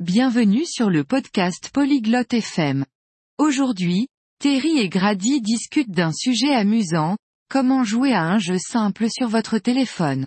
[0.00, 2.84] Bienvenue sur le podcast Polyglotte FM.
[3.38, 7.16] Aujourd'hui, Terry et Grady discutent d'un sujet amusant,
[7.48, 10.26] comment jouer à un jeu simple sur votre téléphone.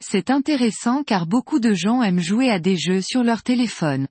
[0.00, 4.08] C'est intéressant car beaucoup de gens aiment jouer à des jeux sur leur téléphone.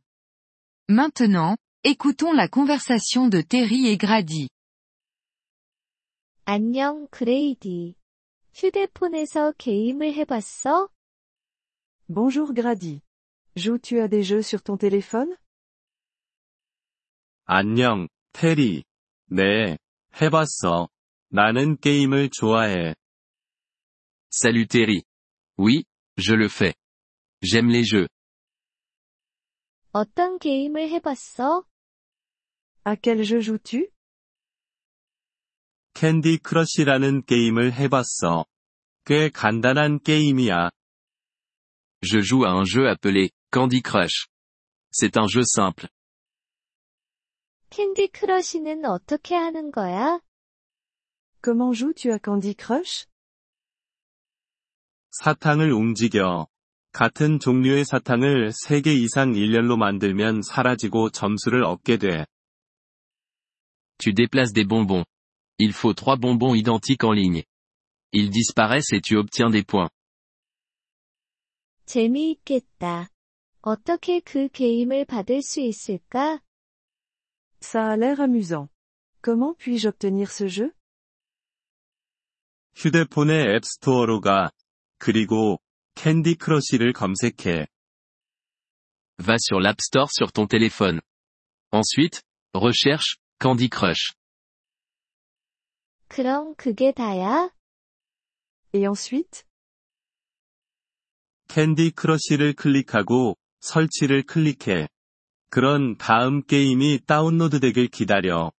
[0.89, 4.49] Maintenant, écoutons la conversation de Terry et Grady.
[6.45, 7.95] 안녕, 그레이디.
[8.53, 10.89] 휴대폰에서 게임을 해봤어?
[12.07, 13.01] Bonjour Grady.
[13.56, 15.36] Joues-tu à des jeux sur ton téléphone
[17.46, 18.84] 안녕, 테리.
[19.26, 19.76] 네,
[20.20, 20.88] 해봤어.
[21.30, 22.94] 나는 게임을 좋아해.
[24.30, 25.02] Salut Terry.
[25.58, 25.84] Oui,
[26.16, 26.74] je le fais.
[27.42, 28.06] J'aime les jeux.
[29.92, 31.64] 어떤 게임을 해봤어?
[32.84, 33.90] À quel jeu joues-tu
[35.94, 38.46] 캔디 크러쉬라는 게임을 해봤어.
[39.04, 40.70] 꽤 간단한 게임이야.
[42.04, 44.28] Je joue à un jeu appelé Candy Crush.
[44.90, 45.88] C'est un jeu simple.
[47.70, 50.20] 캔디 크러쉬는 어떻게 하는 거야?
[51.42, 53.06] Comment joues-tu à Candy Crush
[55.10, 56.46] 사탕을 움직여.
[56.92, 62.26] 같은 종류의 사탕을 3개 이상 일렬로 만들면 사라지고 점수를 얻게 돼.
[63.98, 65.04] Tu déplaces des bonbons.
[65.58, 67.44] Il faut trois bonbons identiques en ligne.
[68.12, 69.90] Ils disparaissent et tu obtiens des points.
[71.86, 73.08] 재미있겠다.
[73.62, 76.40] 어떻게 그 게임을 받을 수 있을까?
[77.60, 78.68] Ça a l'air amusant.
[79.22, 80.72] Comment puis-je obtenir ce jeu
[82.74, 84.50] 휴대폰의 앱스토어로 가.
[84.98, 85.60] 그리고
[85.94, 87.66] 캔디 크러쉬를 검색해.
[89.18, 91.00] Va sur l'App Store sur ton téléphone.
[91.72, 92.22] Ensuite,
[92.54, 94.14] recherche Candy Crush.
[96.08, 97.50] 그럼 그게 다야?
[98.72, 99.44] Et ensuite
[101.54, 104.88] 캔디 크러쉬를 클릭하고 설치를 클릭해.
[105.50, 108.52] 그런 다음 게임이 다운로드되길 기다려.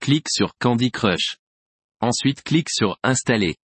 [0.00, 1.36] Clique sur Candy Crush.
[2.00, 3.54] Ensuite clique sur Installer.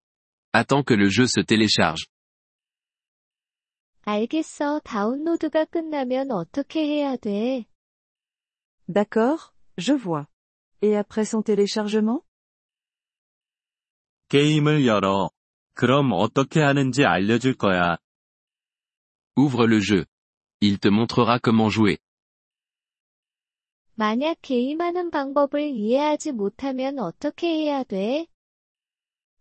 [0.53, 2.07] Attends que le jeu se télécharge.
[4.03, 4.81] 알겠어.
[4.81, 7.65] 다운로드가 끝나면 어떻게 해야 돼?
[8.87, 10.27] D'accord, je vois.
[10.83, 12.23] Et après son téléchargement
[14.29, 15.31] 게임을 열어.
[15.79, 17.97] 그럼 어떻게 하는지 알려줄 거야.
[19.37, 20.05] Ouvre le jeu.
[20.61, 21.99] Il te montrera comment jouer.
[23.97, 28.27] 만약 게임하는 방법을 이해하지 못하면 어떻게 해야 돼?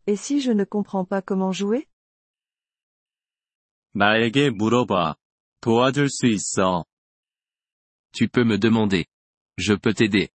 [0.06, 1.86] Et si je ne comprends pas comment jouer
[3.94, 5.16] 나에게 물어봐.
[5.62, 6.86] 도와줄 수 있어.
[8.12, 9.06] Tu peux me demander.
[9.58, 10.30] Je peux t'aider.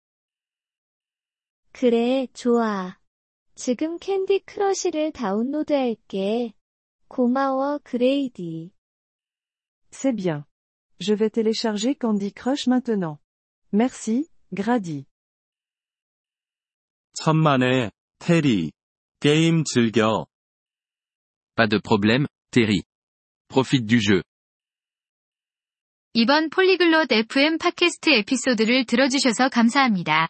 [1.71, 2.97] 그래, 좋아.
[3.55, 6.53] 지금 캔디 크러쉬를 다운로드할게.
[7.07, 8.71] 고마워, 그레이디.
[9.91, 10.43] C'est bien.
[10.99, 13.19] Je vais télécharger Candy Crush maintenant.
[13.73, 15.05] Merci, Grady.
[17.13, 18.71] 천만에, 테리.
[19.19, 20.27] 게임 즐겨.
[21.55, 22.83] Pas de problème, Terry.
[23.47, 24.21] Profite du jeu.
[26.13, 30.29] 이번 폴리글롯 FM 팟캐스트 에피소드를 들어주셔서 감사합니다.